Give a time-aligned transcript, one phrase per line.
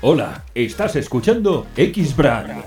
[0.00, 2.62] Hola, estás escuchando X-Brand.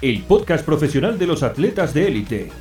[0.00, 2.52] El podcast profesional de los atletas de élite.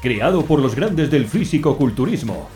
[0.00, 2.48] Creado por los grandes del físico-culturismo.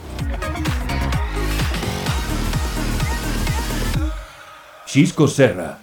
[4.87, 5.77] Chisco Serra.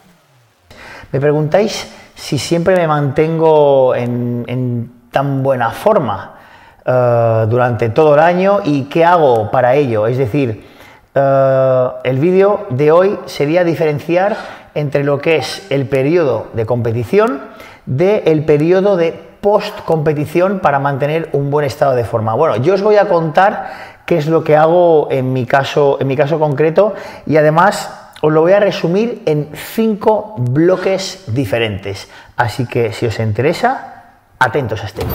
[1.11, 6.35] Me preguntáis si siempre me mantengo en, en tan buena forma
[6.85, 10.05] eh, durante todo el año y qué hago para ello.
[10.05, 10.63] Es decir,
[11.15, 14.37] eh, el vídeo de hoy sería diferenciar
[14.75, 17.41] entre lo que es el periodo de competición
[17.87, 22.35] del periodo de post competición para mantener un buen estado de forma.
[22.35, 23.71] Bueno, yo os voy a contar
[24.05, 26.93] qué es lo que hago en mi caso, en mi caso concreto
[27.25, 32.07] y además os lo voy a resumir en cinco bloques diferentes.
[32.35, 33.96] Así que si os interesa,
[34.39, 35.05] atentos a este.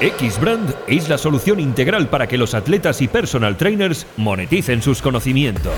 [0.00, 5.74] X-Brand es la solución integral para que los atletas y personal trainers moneticen sus conocimientos.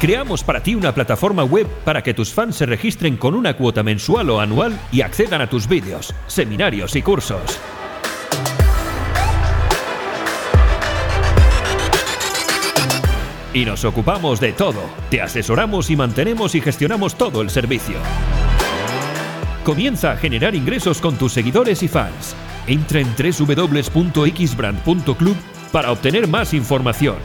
[0.00, 3.82] Creamos para ti una plataforma web para que tus fans se registren con una cuota
[3.82, 7.60] mensual o anual y accedan a tus vídeos, seminarios y cursos.
[13.52, 14.80] Y nos ocupamos de todo.
[15.10, 17.96] Te asesoramos y mantenemos y gestionamos todo el servicio.
[19.64, 22.36] Comienza a generar ingresos con tus seguidores y fans.
[22.66, 25.36] Entra en www.xbrand.club
[25.72, 27.16] para obtener más información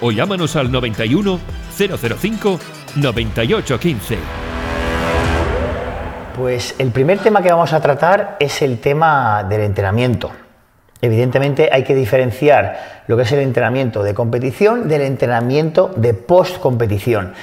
[0.00, 1.38] o llámanos al 91
[1.76, 2.60] 005
[2.96, 4.18] 9815.
[6.36, 10.32] Pues el primer tema que vamos a tratar es el tema del entrenamiento.
[11.04, 17.34] Evidentemente hay que diferenciar lo que es el entrenamiento de competición del entrenamiento de post-competición.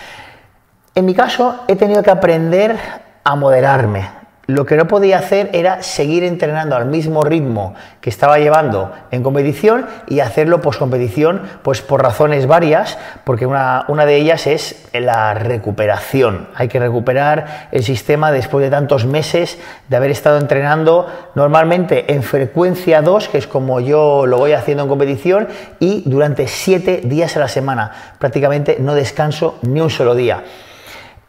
[0.95, 2.75] En mi caso he tenido que aprender
[3.23, 4.09] a moderarme,
[4.55, 9.23] lo que no podía hacer era seguir entrenando al mismo ritmo que estaba llevando en
[9.23, 14.89] competición y hacerlo post competición, pues por razones varias, porque una, una, de ellas es
[14.93, 16.47] la recuperación.
[16.55, 19.57] Hay que recuperar el sistema después de tantos meses
[19.87, 24.83] de haber estado entrenando normalmente en frecuencia 2, que es como yo lo voy haciendo
[24.83, 25.47] en competición,
[25.79, 27.91] y durante 7 días a la semana.
[28.19, 30.43] Prácticamente no descanso ni un solo día.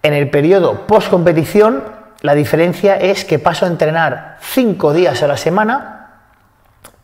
[0.03, 5.27] En el periodo post competición, la diferencia es que paso a entrenar cinco días a
[5.27, 5.99] la semana,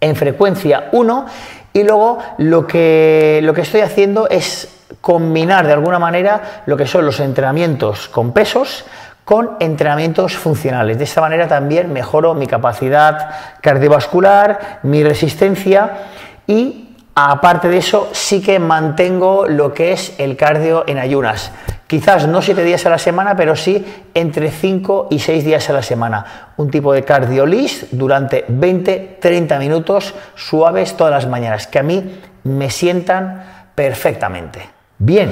[0.00, 1.26] en frecuencia 1,
[1.72, 4.68] y luego lo que, lo que estoy haciendo es
[5.00, 8.84] combinar de alguna manera lo que son los entrenamientos con pesos
[9.28, 10.96] con entrenamientos funcionales.
[10.96, 13.28] De esta manera también mejoro mi capacidad
[13.60, 15.98] cardiovascular, mi resistencia
[16.46, 21.52] y aparte de eso sí que mantengo lo que es el cardio en ayunas.
[21.88, 23.82] Quizás no siete días a la semana, pero sí
[24.12, 26.52] entre 5 y 6 días a la semana.
[26.58, 32.68] Un tipo de cardiolis durante 20-30 minutos suaves todas las mañanas, que a mí me
[32.68, 33.42] sientan
[33.74, 34.68] perfectamente.
[34.98, 35.30] Bien,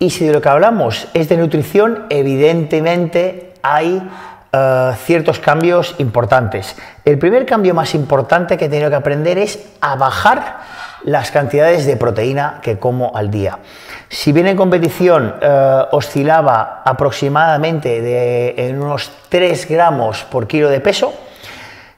[0.00, 4.02] y si de lo que hablamos es de nutrición, evidentemente hay
[4.52, 6.74] eh, ciertos cambios importantes.
[7.04, 10.58] El primer cambio más importante que he tenido que aprender es a bajar
[11.04, 13.58] las cantidades de proteína que como al día.
[14.08, 20.80] Si bien en competición eh, oscilaba aproximadamente de, en unos 3 gramos por kilo de
[20.80, 21.12] peso,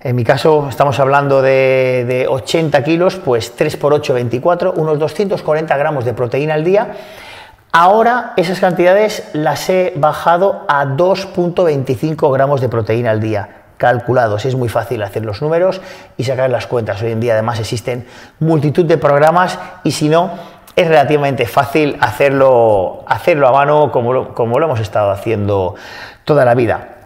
[0.00, 4.98] en mi caso estamos hablando de, de 80 kilos, pues 3 por 8, 24, unos
[4.98, 6.96] 240 gramos de proteína al día.
[7.72, 14.44] Ahora esas cantidades las he bajado a 2.25 gramos de proteína al día calculados.
[14.44, 15.80] Es muy fácil hacer los números
[16.16, 17.00] y sacar las cuentas.
[17.00, 18.06] Hoy en día además existen
[18.40, 20.32] multitud de programas y si no,
[20.74, 25.76] es relativamente fácil hacerlo, hacerlo a mano como lo, como lo hemos estado haciendo
[26.24, 26.99] toda la vida.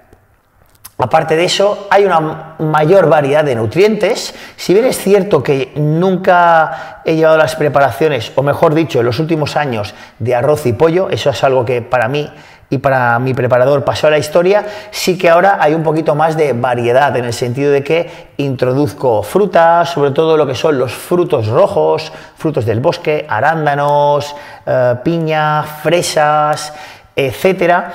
[0.96, 4.34] Aparte de eso, hay una mayor variedad de nutrientes.
[4.56, 9.18] Si bien es cierto que nunca he llevado las preparaciones, o mejor dicho, en los
[9.18, 12.30] últimos años, de arroz y pollo, eso es algo que para mí
[12.70, 16.36] y para mi preparador pasó a la historia, sí que ahora hay un poquito más
[16.36, 20.92] de variedad en el sentido de que introduzco frutas, sobre todo lo que son los
[20.92, 24.34] frutos rojos, frutos del bosque, arándanos,
[24.66, 26.72] eh, piña, fresas,
[27.14, 27.92] etcétera.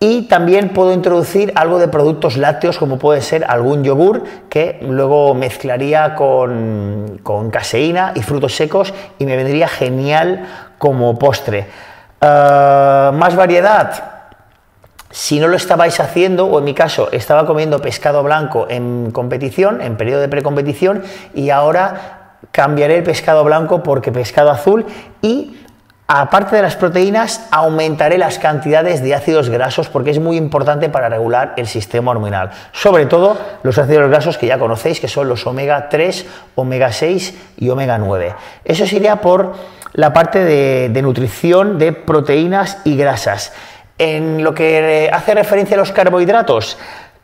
[0.00, 5.34] Y también puedo introducir algo de productos lácteos, como puede ser algún yogur, que luego
[5.34, 10.46] mezclaría con, con caseína y frutos secos y me vendría genial
[10.78, 11.66] como postre.
[12.20, 14.18] Eh, más variedad.
[15.10, 19.80] Si no lo estabais haciendo, o en mi caso estaba comiendo pescado blanco en competición,
[19.80, 21.02] en periodo de precompetición,
[21.34, 24.86] y ahora cambiaré el pescado blanco porque pescado azul
[25.22, 25.56] y
[26.10, 31.10] Aparte de las proteínas, aumentaré las cantidades de ácidos grasos porque es muy importante para
[31.10, 32.50] regular el sistema hormonal.
[32.72, 36.24] Sobre todo los ácidos grasos que ya conocéis, que son los omega 3,
[36.54, 38.34] omega 6 y omega 9.
[38.64, 39.52] Eso sería por
[39.92, 43.52] la parte de, de nutrición de proteínas y grasas.
[43.98, 46.78] En lo que hace referencia a los carbohidratos,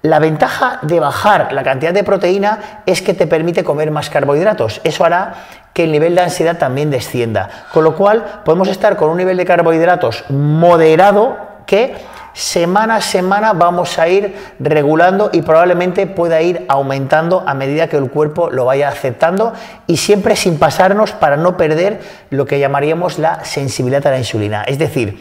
[0.05, 4.83] la ventaja de bajar la cantidad de proteína es que te permite comer más carbohidratos.
[4.85, 5.33] Eso hará
[5.73, 7.49] que el nivel de ansiedad también descienda.
[7.73, 11.95] Con lo cual podemos estar con un nivel de carbohidratos moderado que
[12.35, 17.97] semana a semana vamos a ir regulando y probablemente pueda ir aumentando a medida que
[17.97, 19.55] el cuerpo lo vaya aceptando
[19.87, 24.65] y siempre sin pasarnos para no perder lo que llamaríamos la sensibilidad a la insulina.
[24.65, 25.19] Es decir,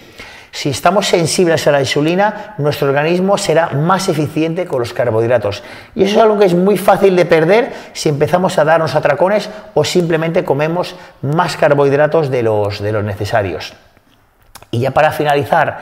[0.53, 5.63] si estamos sensibles a la insulina, nuestro organismo será más eficiente con los carbohidratos.
[5.95, 9.49] Y eso es algo que es muy fácil de perder si empezamos a darnos atracones
[9.73, 13.73] o simplemente comemos más carbohidratos de los, de los necesarios.
[14.69, 15.79] Y ya para finalizar,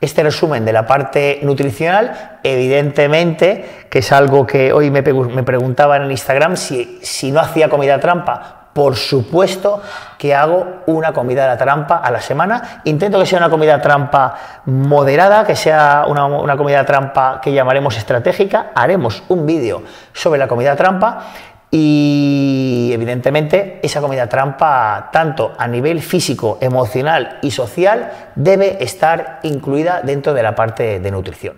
[0.00, 6.10] este resumen de la parte nutricional, evidentemente, que es algo que hoy me, preguntaban en
[6.10, 9.80] Instagram si, si no hacía comida trampa, por supuesto
[10.18, 12.82] que hago una comida a la trampa a la semana.
[12.84, 14.34] Intento que sea una comida trampa
[14.66, 18.72] moderada, que sea una, comida trampa que llamaremos estratégica.
[18.74, 21.26] Haremos un vídeo sobre la comida trampa
[21.70, 30.00] y evidentemente esa comida trampa, tanto a nivel físico, emocional y social, debe estar incluida
[30.02, 31.56] dentro de la parte de nutrición.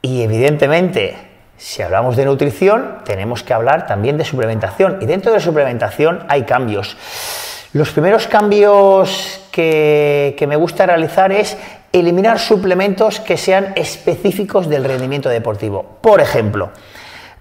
[0.00, 1.27] Y evidentemente
[1.58, 4.98] si hablamos de nutrición, tenemos que hablar también de suplementación.
[5.00, 6.96] Y dentro de suplementación hay cambios.
[7.72, 11.58] Los primeros cambios que, me gusta realizar es
[11.92, 15.98] eliminar suplementos que sean específicos del rendimiento deportivo.
[16.00, 16.70] Por ejemplo,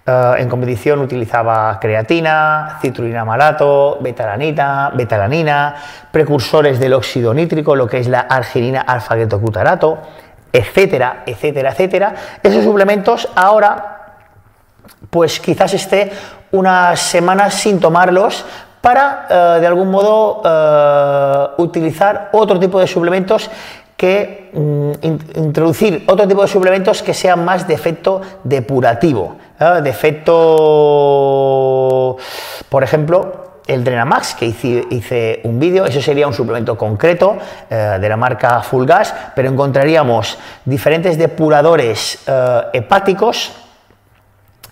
[0.06, 5.76] eh, en competición utilizaba creatina, citrulina malato, betalanita, betalanina,
[6.12, 10.00] precursores del óxido nítrico, lo que es la arginina alfa-ketocutarato,
[10.52, 12.16] etcétera, etcétera, etcétera.
[12.42, 13.97] Esos suplementos ahora
[15.10, 16.12] pues quizás esté
[16.52, 18.46] unas semanas sin tomarlos
[18.82, 23.50] para eh, de algún modo eh, utilizar otro tipo de suplementos
[23.98, 24.92] que mm,
[25.40, 29.82] introducir otro tipo de suplementos que sean más de efecto depurativo, ¿eh?
[29.82, 30.34] de efecto,
[32.70, 37.36] por ejemplo, el Drenamax, que hice, un vídeo, eso sería un suplemento concreto
[37.70, 42.24] de la marca Full Gas, pero encontraríamos diferentes depuradores
[42.72, 43.52] hepáticos,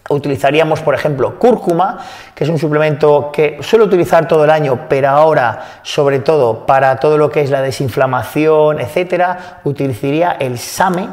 [0.08, 1.98] Utilizaríamos, por ejemplo, cúrcuma,
[2.36, 6.98] que es un suplemento que suelo utilizar todo el año, pero ahora, sobre todo para
[6.98, 11.08] todo lo que es la desinflamación, etcétera, utilizaría el SAME,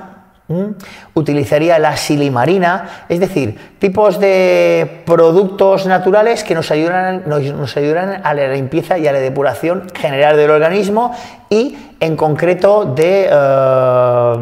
[1.14, 8.34] utilizaría la silimarina, es decir, tipos de productos naturales que nos ayudan, nos, ayudan a
[8.34, 11.14] la limpieza y a la depuración general del organismo
[11.48, 14.36] y en concreto de eh,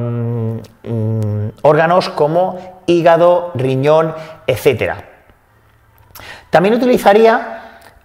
[0.89, 4.15] mm, órganos como hígado, riñón,
[4.47, 4.95] etc.
[6.51, 7.61] También utilizaría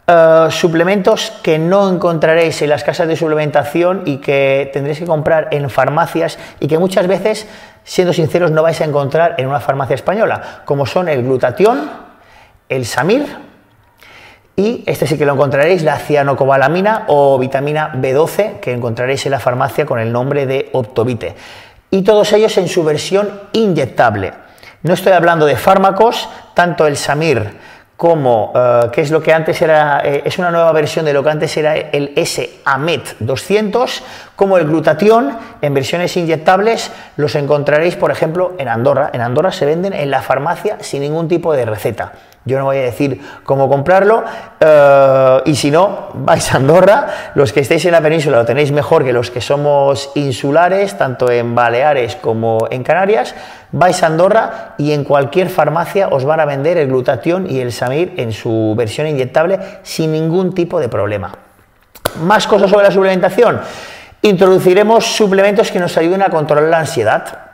[0.08, 5.48] eh, suplementos que no encontraréis en las casas de suplementación y que tendréis que comprar
[5.52, 7.48] en farmacias y que muchas veces,
[7.84, 11.90] siendo sinceros, no vais a encontrar en una farmacia española, como son el glutatión,
[12.70, 13.46] el samir
[14.56, 19.40] y este sí que lo encontraréis, la cianocobalamina o vitamina B12 que encontraréis en la
[19.40, 21.36] farmacia con el nombre de Optovite.
[21.92, 24.45] Y todos ellos en su versión inyectable.
[24.84, 27.58] No estoy hablando de fármacos, tanto el Samir
[27.98, 31.24] como, eh, que es lo que antes era, eh, es una nueva versión de lo
[31.24, 34.04] que antes era el S-AMET 200,
[34.36, 39.12] como el glutatión en versiones inyectables, los encontraréis, por ejemplo, en Andorra.
[39.14, 42.12] En Andorra se venden en la farmacia sin ningún tipo de receta.
[42.46, 44.24] Yo no voy a decir cómo comprarlo
[44.60, 47.08] eh, y si no, vais a Andorra.
[47.34, 51.32] Los que estéis en la península lo tenéis mejor que los que somos insulares, tanto
[51.32, 53.34] en Baleares como en Canarias.
[53.72, 57.72] Vais a Andorra y en cualquier farmacia os van a vender el glutatión y el
[57.72, 61.32] samir en su versión inyectable sin ningún tipo de problema.
[62.22, 63.60] Más cosas sobre la suplementación.
[64.22, 67.45] Introduciremos suplementos que nos ayuden a controlar la ansiedad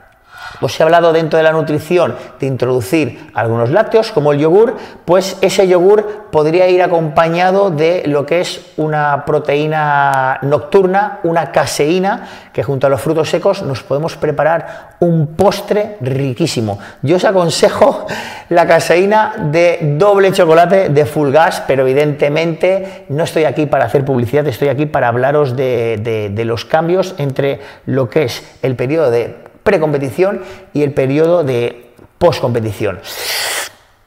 [0.61, 5.37] os he hablado dentro de la nutrición de introducir algunos lácteos como el yogur, pues
[5.41, 12.63] ese yogur podría ir acompañado de lo que es una proteína nocturna, una caseína, que
[12.63, 16.79] junto a los frutos secos nos podemos preparar un postre riquísimo.
[17.01, 18.05] Yo os aconsejo
[18.49, 24.05] la caseína de doble chocolate de full gas, pero evidentemente no estoy aquí para hacer
[24.05, 29.11] publicidad, estoy aquí para hablaros de, de los cambios entre lo que es el periodo
[29.11, 30.41] de precompetición
[30.73, 32.99] y el periodo de postcompetición.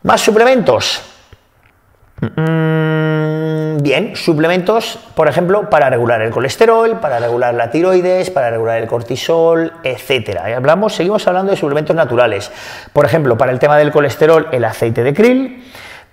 [0.02, 1.02] Más suplementos.
[2.20, 8.78] Mm, bien, suplementos, por ejemplo, para regular el colesterol, para regular la tiroides, para regular
[8.78, 10.56] el cortisol, etcétera.
[10.56, 12.50] Hablamos, seguimos hablando de suplementos naturales.
[12.92, 15.64] Por ejemplo, para el tema del colesterol, el aceite de krill.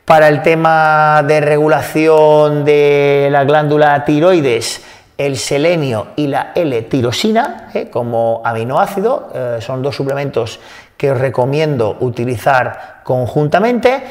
[0.06, 4.84] Para el tema de regulación de la glándula tiroides,
[5.26, 7.90] el selenio y la L-tirosina ¿eh?
[7.90, 9.30] como aminoácido.
[9.34, 10.60] Eh, son dos suplementos
[10.98, 14.04] que os recomiendo utilizar conjuntamente.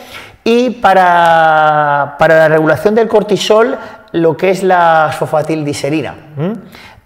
[0.45, 3.77] Y para, la regulación del cortisol,
[4.13, 6.15] lo que es la asfofatildiserina.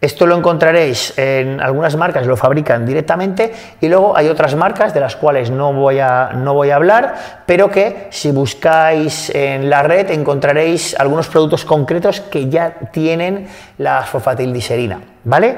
[0.05, 5.01] Esto lo encontraréis en algunas marcas, lo fabrican directamente y luego hay otras marcas de
[5.01, 7.15] las cuales no voy a, no voy a hablar,
[7.47, 14.01] pero que si buscáis en la red encontraréis algunos productos concretos que ya tienen la
[14.01, 15.57] asfofatildiserina, ¿vale?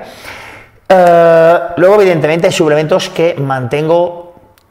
[0.89, 4.26] Eh, luego, evidentemente, hay suplementos que mantengo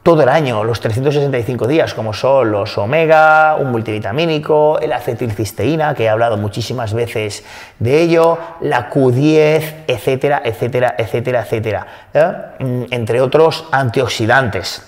[0.06, 6.04] todo el año, los 365 días, como son los omega, un multivitamínico, el acetilcisteína, que
[6.04, 7.44] he hablado muchísimas veces
[7.80, 12.32] de ello, la Q10, etcétera, etcétera, etcétera, etcétera, ¿eh?
[12.60, 14.86] mm, entre otros antioxidantes.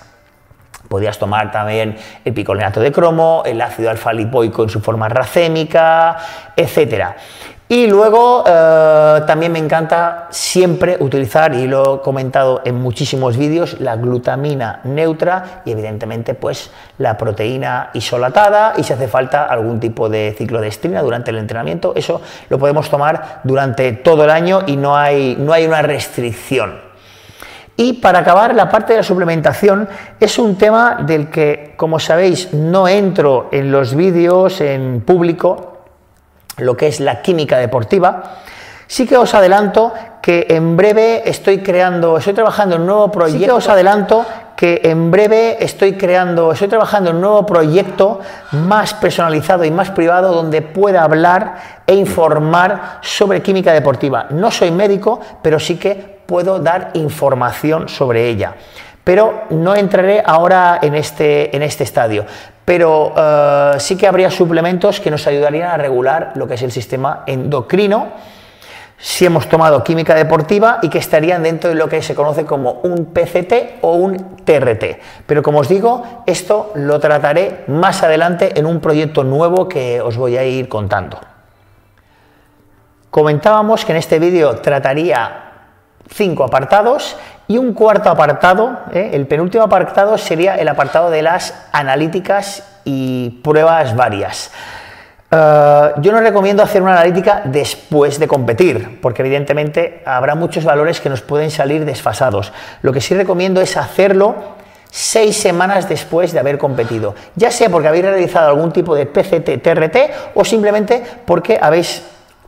[0.87, 6.15] Podías tomar también el picolenato de cromo, el ácido alfa-lipoico en su forma racémica,
[6.55, 7.17] etcétera.
[7.71, 13.79] Y luego eh, también me encanta siempre utilizar, y lo he comentado en muchísimos vídeos,
[13.79, 20.09] la glutamina neutra y evidentemente pues la proteína isolatada y si hace falta algún tipo
[20.09, 24.63] de ciclo de estrina durante el entrenamiento, eso lo podemos tomar durante todo el año
[24.65, 26.89] y no hay, no hay una restricción.
[27.77, 29.87] Y para acabar, la parte de la suplementación
[30.19, 35.68] es un tema del que, como sabéis, no entro en los vídeos en público,
[36.61, 38.37] lo que es la química deportiva.
[38.87, 43.39] Sí que os adelanto que en breve estoy creando, estoy trabajando en un nuevo proyecto.
[43.39, 44.25] Sí que os adelanto
[44.55, 48.19] que en breve estoy creando, estoy trabajando en un nuevo proyecto
[48.51, 54.25] más personalizado y más privado donde pueda hablar e informar sobre química deportiva.
[54.31, 58.55] No soy médico, pero sí que puedo dar información sobre ella.
[59.03, 62.25] Pero no entraré ahora en este, en este estadio
[62.69, 66.71] pero eh, sí que habría suplementos que nos ayudarían a regular lo que es el
[66.71, 68.09] sistema endocrino
[68.95, 72.73] si hemos tomado química deportiva y que estarían dentro de lo que se conoce como
[72.83, 74.99] un PCT o un TRT.
[75.25, 80.15] Pero como os digo, esto lo trataré más adelante en un proyecto nuevo que os
[80.15, 81.19] voy a ir contando.
[83.09, 85.53] Comentábamos que en este vídeo trataría
[86.07, 87.17] cinco apartados
[87.49, 89.09] y un cuarto apartado, ¿eh?
[89.13, 94.51] el penúltimo apartado sería el apartado de las analíticas y pruebas varias.
[95.31, 101.01] Eh, yo no recomiendo hacer una analítica después de competir, porque evidentemente habrá muchos valores
[101.01, 102.53] que nos pueden salir desfasados.
[102.83, 104.35] Lo que sí recomiendo es hacerlo
[104.91, 109.63] seis semanas después de haber competido, ya sea porque habéis realizado algún tipo de PCT,
[109.63, 109.97] TRT
[110.35, 112.03] o simplemente porque habéis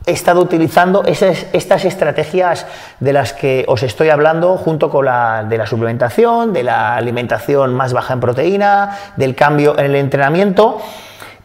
[0.06, 2.66] he estado utilizando estas estrategias
[3.00, 7.74] de las que os estoy hablando junto con la de la suplementación, de la alimentación
[7.74, 10.80] más baja en proteína, del cambio en el entrenamiento.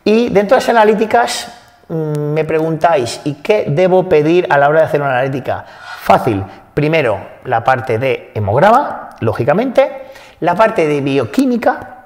[0.04, 1.54] Y dentro de esas analíticas
[1.90, 5.66] mm, me preguntáis, ¿y qué debo pedir a la hora de hacer una analítica?
[6.00, 6.44] Fácil.
[6.74, 10.08] Primero, la parte de hemograma, lógicamente,
[10.40, 11.98] la parte de bioquímica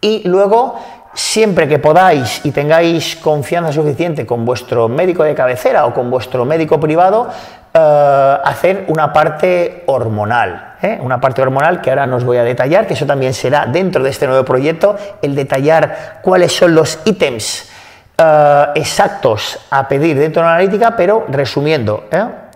[0.00, 0.78] y luego
[1.16, 6.44] siempre que podáis y tengáis confianza suficiente con vuestro médico de cabecera o con vuestro
[6.44, 7.28] médico privado,
[7.72, 10.74] eh, hacer una parte hormonal.
[10.82, 10.98] ¿eh?
[11.00, 14.10] Una parte hormonal que ahora nos voy a detallar, que eso también será dentro de
[14.10, 17.70] este nuevo proyecto, el detallar cuáles son los ítems
[18.18, 22.04] eh, exactos a pedir dentro de la analítica, pero resumiendo,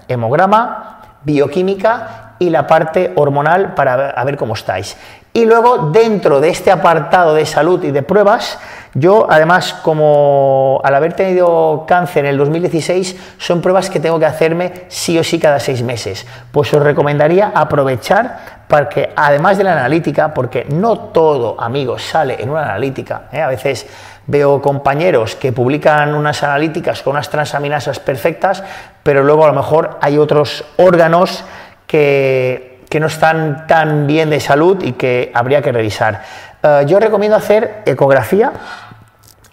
[0.06, 4.98] hemograma, bioquímica y la parte hormonal para ver cómo estáis.
[5.32, 8.58] Y luego, dentro de este apartado de salud y de pruebas,
[8.94, 14.26] yo además, como al haber tenido cáncer en el 2016, son pruebas que tengo que
[14.26, 16.26] hacerme sí o sí cada seis meses.
[16.50, 22.42] Pues os recomendaría aprovechar para que, además de la analítica, porque no todo, amigos, sale
[22.42, 23.40] en una analítica, ¿eh?
[23.40, 23.86] a veces
[24.26, 28.64] veo compañeros que publican unas analíticas con unas transaminasas perfectas,
[29.04, 31.44] pero luego a lo mejor hay otros órganos
[31.86, 36.22] que que no están tan bien de salud y que habría que revisar.
[36.62, 38.52] Eh, yo recomiendo hacer ecografía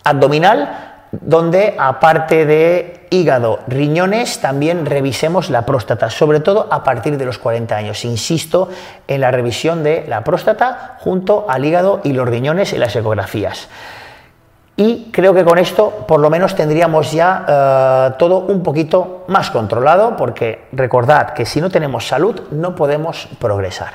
[0.03, 7.25] abdominal donde aparte de hígado, riñones, también revisemos la próstata, sobre todo a partir de
[7.25, 8.03] los 40 años.
[8.03, 8.69] Insisto
[9.07, 13.69] en la revisión de la próstata junto al hígado y los riñones en las ecografías.
[14.79, 19.49] Y creo que con esto por lo menos tendríamos ya eh, todo un poquito más
[19.49, 23.93] controlado, porque recordad que si no tenemos salud no podemos progresar.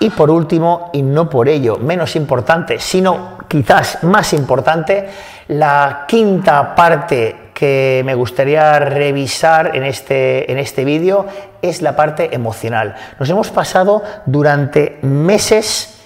[0.00, 5.08] Y por último, y no por ello menos importante, sino quizás más importante,
[5.48, 11.24] la quinta parte que me gustaría revisar en este, en este vídeo
[11.62, 12.94] es la parte emocional.
[13.18, 16.02] Nos hemos pasado durante meses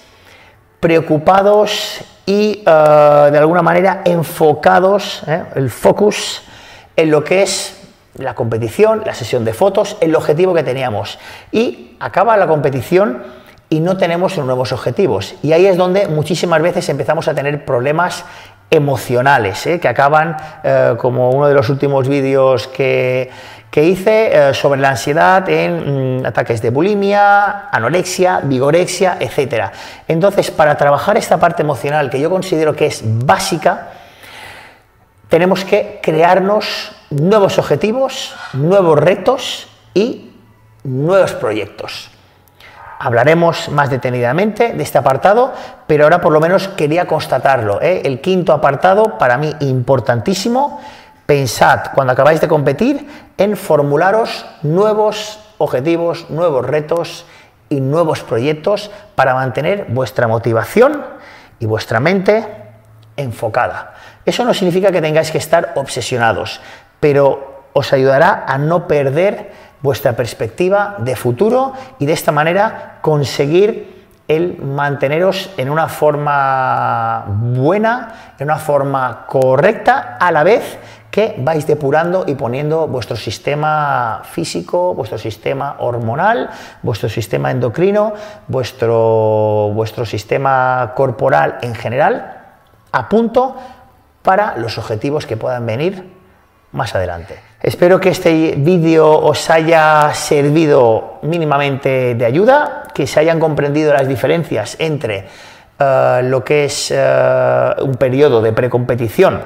[0.79, 5.45] preocupados y eh, de alguna manera enfocados, ¿eh?
[5.55, 6.43] el focus,
[6.95, 7.75] en lo que es
[8.13, 11.17] la competición, la sesión de fotos, el objetivo que teníamos.
[11.51, 13.23] Y acaba la competición
[13.67, 15.33] y no tenemos nuevos objetivos.
[15.41, 18.25] Y ahí es donde muchísimas veces empezamos a tener problemas
[18.69, 19.79] emocionales, ¿eh?
[19.79, 23.29] que acaban, eh, como uno de los últimos vídeos que,
[23.75, 29.71] hice, eh, sobre la ansiedad en mm, ataques de bulimia, anorexia, vigorexia, etc.
[30.07, 33.87] Entonces, para trabajar esta parte emocional, que yo considero que es básica,
[35.29, 40.31] tenemos que crearnos nuevos objetivos, nuevos retos y
[40.83, 42.11] nuevos proyectos.
[43.01, 45.53] Hablaremos más detenidamente de este apartado,
[45.87, 47.81] pero ahora por lo menos quería constatarlo.
[47.81, 48.01] ¿eh?
[48.03, 50.81] El quinto apartado, para mí importantísimo,
[51.25, 57.25] pensad cuando acabáis de competir en formularos nuevos objetivos, nuevos retos
[57.69, 61.05] y nuevos proyectos para mantener vuestra motivación
[61.59, 62.45] y vuestra mente
[63.15, 63.93] enfocada.
[64.25, 66.59] Eso no significa que tengáis que estar obsesionados,
[66.99, 73.99] pero os ayudará a no perder vuestra perspectiva de futuro y de esta manera conseguir
[74.27, 80.77] el manteneros en una forma buena, en una forma correcta, a la vez
[81.09, 86.51] que vais depurando y poniendo vuestro sistema físico, vuestro sistema hormonal,
[86.83, 88.13] vuestro sistema endocrino,
[88.47, 92.35] vuestro, vuestro sistema corporal en general
[92.91, 93.55] a punto
[94.21, 96.18] para los objetivos que puedan venir
[96.71, 97.35] más adelante.
[97.61, 104.07] Espero que este vídeo os haya servido mínimamente de ayuda, que se hayan comprendido las
[104.07, 105.25] diferencias entre
[105.79, 109.41] eh, lo que es eh, un periodo de precompetición,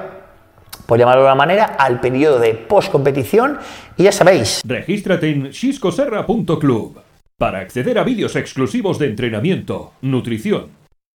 [0.86, 3.58] por llamarlo de alguna manera, al periodo de postcompetición.
[3.96, 4.62] Y ya sabéis.
[4.66, 7.00] Regístrate en xiscoserra.club
[7.36, 10.68] para acceder a vídeos exclusivos de entrenamiento, nutrición,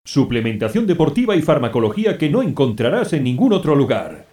[0.05, 4.28] suplementación deportiva y farmacología que no encontrarás en ningún otro lugar.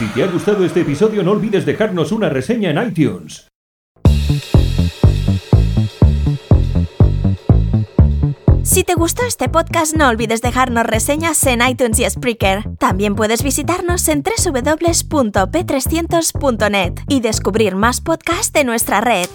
[0.00, 3.48] Si te ha gustado este episodio no olvides dejarnos una reseña en iTunes.
[8.62, 12.64] Si te gustó este podcast no olvides dejarnos reseñas en iTunes y Spreaker.
[12.78, 19.28] También puedes visitarnos en www.p300.net y descubrir más podcasts de nuestra red.